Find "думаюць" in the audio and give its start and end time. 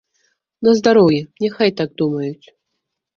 2.03-2.47